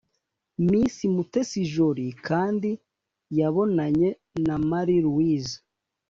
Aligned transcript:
Miss 0.69 0.95
Mutesi 1.15 1.61
Jolly 1.71 2.07
kandi 2.27 2.69
yabonanye 3.39 4.09
na 4.45 4.55
Maria 4.69 5.01
Luise 5.05 5.55